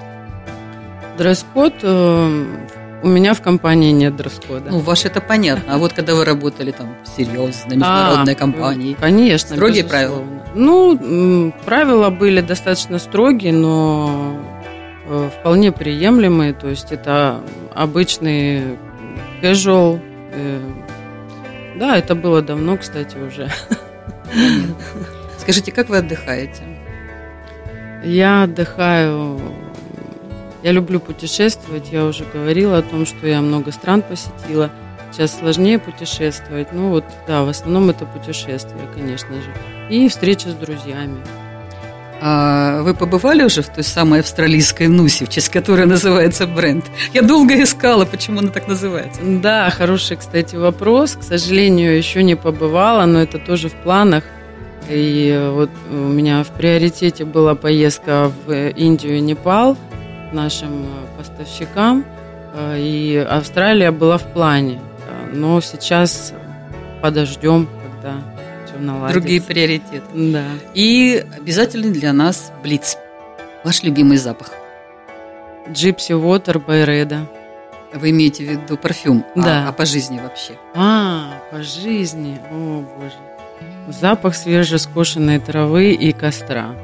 Дресс-код 1.20 1.74
э, 1.82 2.44
у 3.02 3.06
меня 3.08 3.34
в 3.34 3.42
компании 3.42 3.90
нет 3.92 4.16
дресс-кода. 4.16 4.70
Ну, 4.70 4.78
ваш 4.78 5.04
это 5.04 5.20
понятно. 5.20 5.74
А 5.74 5.76
вот 5.76 5.92
когда 5.92 6.14
вы 6.14 6.24
работали 6.24 6.70
там 6.70 6.94
серьезно, 7.14 7.68
на 7.68 7.74
международной 7.74 8.32
А, 8.32 8.36
компании, 8.36 8.96
Конечно. 8.98 9.54
Строгие 9.54 9.82
безусловно. 9.82 10.42
Ну, 10.54 10.96
м, 10.98 11.54
правила 11.66 12.08
были 12.08 12.40
достаточно 12.40 12.98
строгие, 12.98 13.52
но 13.52 14.40
э, 15.06 15.28
вполне 15.38 15.72
приемлемые. 15.72 16.54
То 16.54 16.68
есть 16.68 16.90
это 16.90 17.42
обычный 17.74 18.78
casual. 19.42 20.00
э, 20.32 20.60
Да, 21.78 21.98
это 21.98 22.14
было 22.14 22.40
давно, 22.40 22.78
кстати, 22.78 23.18
уже. 23.18 23.50
скажите, 25.36 25.70
как 25.70 25.90
вы 25.90 25.98
отдыхаете? 25.98 26.62
Я 28.04 28.44
отдыхаю. 28.44 29.38
Я 30.62 30.72
люблю 30.72 31.00
путешествовать. 31.00 31.90
Я 31.90 32.04
уже 32.04 32.24
говорила 32.24 32.78
о 32.78 32.82
том, 32.82 33.06
что 33.06 33.26
я 33.26 33.40
много 33.40 33.72
стран 33.72 34.02
посетила. 34.02 34.70
Сейчас 35.12 35.38
сложнее 35.38 35.78
путешествовать. 35.78 36.72
Ну 36.72 36.90
вот, 36.90 37.04
да, 37.26 37.44
в 37.44 37.48
основном 37.48 37.90
это 37.90 38.04
путешествия, 38.06 38.88
конечно 38.94 39.34
же. 39.34 39.52
И 39.88 40.08
встреча 40.08 40.50
с 40.50 40.54
друзьями. 40.54 41.18
А 42.22 42.82
вы 42.82 42.92
побывали 42.92 43.42
уже 43.42 43.62
в 43.62 43.68
той 43.68 43.82
самой 43.82 44.20
австралийской 44.20 44.88
Нусе, 44.88 45.24
в 45.24 45.30
честь 45.30 45.48
которой 45.48 45.86
называется 45.86 46.46
бренд? 46.46 46.84
Я 47.14 47.22
долго 47.22 47.62
искала, 47.62 48.04
почему 48.04 48.40
она 48.40 48.50
так 48.50 48.68
называется. 48.68 49.20
Да, 49.22 49.70
хороший, 49.70 50.18
кстати, 50.18 50.54
вопрос. 50.54 51.16
К 51.16 51.22
сожалению, 51.22 51.96
еще 51.96 52.22
не 52.22 52.34
побывала, 52.34 53.06
но 53.06 53.22
это 53.22 53.38
тоже 53.38 53.70
в 53.70 53.74
планах. 53.74 54.24
И 54.90 55.50
вот 55.52 55.70
у 55.90 55.94
меня 55.94 56.44
в 56.44 56.48
приоритете 56.48 57.24
была 57.24 57.54
поездка 57.54 58.30
в 58.46 58.52
Индию 58.52 59.16
и 59.16 59.20
Непал 59.20 59.78
нашим 60.32 60.84
э, 60.84 60.86
поставщикам. 61.18 62.04
Э, 62.54 62.76
И 62.78 63.16
Австралия 63.16 63.90
была 63.90 64.18
в 64.18 64.32
плане. 64.32 64.80
Э, 65.08 65.30
Но 65.32 65.60
сейчас 65.60 66.32
подождем, 67.02 67.68
когда 67.82 68.14
все 68.66 68.78
наладится. 68.78 69.20
Другие 69.20 69.42
приоритеты. 69.42 70.02
Да. 70.14 70.44
И 70.74 71.24
обязательный 71.36 71.90
для 71.90 72.12
нас 72.12 72.52
блиц. 72.62 72.96
Ваш 73.64 73.82
любимый 73.82 74.16
запах. 74.18 74.50
Gypsy 75.68 76.14
Water 76.20 76.64
by 76.64 76.84
Reda. 76.86 77.26
Вы 77.92 78.10
имеете 78.10 78.44
в 78.44 78.48
виду 78.48 78.76
парфюм, 78.76 79.24
а- 79.36 79.40
Да. 79.40 79.68
а, 79.68 79.72
по 79.72 79.84
жизни 79.84 80.20
вообще? 80.20 80.52
А, 80.74 81.32
по 81.50 81.62
жизни. 81.62 82.38
О, 82.52 82.82
боже. 82.96 83.14
Запах 83.88 84.34
свежескошенной 84.36 85.40
травы 85.40 85.92
и 85.92 86.12
костра. 86.12 86.74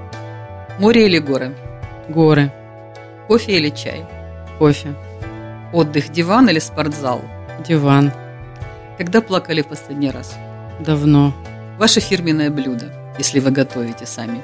Море 0.80 1.06
или 1.06 1.18
горы? 1.18 1.54
Горы. 2.08 2.50
Кофе 3.28 3.56
или 3.56 3.70
чай? 3.70 4.04
Кофе. 4.58 4.94
Отдых, 5.72 6.10
диван 6.10 6.48
или 6.48 6.60
спортзал? 6.60 7.20
Диван. 7.66 8.12
Когда 8.98 9.20
плакали 9.20 9.62
в 9.62 9.66
последний 9.66 10.10
раз? 10.10 10.34
Давно. 10.80 11.34
Ваше 11.78 12.00
фирменное 12.00 12.50
блюдо, 12.50 12.92
если 13.18 13.40
вы 13.40 13.50
готовите 13.50 14.06
сами. 14.06 14.42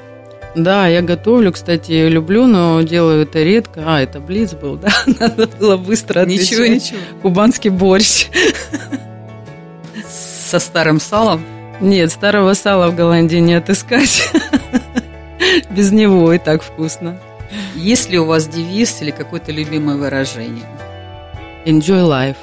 Да, 0.55 0.87
я 0.87 1.01
готовлю, 1.01 1.51
кстати, 1.51 2.07
люблю, 2.07 2.45
но 2.45 2.81
делаю 2.81 3.23
это 3.23 3.41
редко. 3.41 3.83
А, 3.85 4.01
это 4.01 4.19
блиц 4.19 4.53
был, 4.53 4.75
да? 4.75 4.89
Надо 5.19 5.47
было 5.47 5.77
быстро 5.77 6.21
отвечать. 6.21 6.51
Ничего, 6.51 6.65
ничего. 6.67 6.99
Кубанский 7.21 7.69
борщ. 7.71 8.27
Со 10.07 10.59
старым 10.59 10.99
салом? 10.99 11.43
Нет, 11.81 12.11
старого 12.11 12.53
сала 12.53 12.89
в 12.89 12.95
Голландии 12.95 13.37
не 13.37 13.55
отыскать. 13.55 14.29
Без 15.71 15.91
него 15.91 16.31
и 16.31 16.37
так 16.37 16.61
вкусно. 16.61 17.19
Есть 17.75 18.09
ли 18.09 18.19
у 18.19 18.25
вас 18.25 18.47
девиз 18.47 19.01
или 19.01 19.11
какое-то 19.11 19.51
любимое 19.51 19.97
выражение? 19.97 20.65
Enjoy 21.65 22.07
life. 22.07 22.37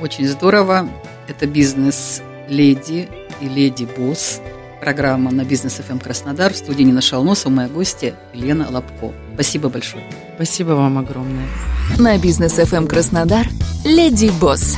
Очень 0.00 0.26
здорово. 0.26 0.88
Это 1.28 1.46
бизнес 1.46 2.22
леди 2.48 3.08
и 3.40 3.48
леди 3.48 3.86
босс. 3.96 4.40
Программа 4.80 5.30
на 5.30 5.44
бизнес 5.44 5.74
ФМ 5.74 5.98
Краснодар. 5.98 6.52
В 6.52 6.56
студии 6.56 6.82
Нина 6.82 7.02
Шалносова, 7.02 7.52
моя 7.52 7.68
гостья 7.68 8.14
Елена 8.32 8.68
Лобко. 8.70 9.12
Спасибо 9.34 9.68
большое. 9.68 10.04
Спасибо 10.36 10.70
вам 10.70 10.98
огромное. 10.98 11.46
На 11.98 12.16
бизнес 12.18 12.58
FM 12.58 12.86
Краснодар 12.86 13.46
«Леди 13.84 14.30
Босс». 14.40 14.76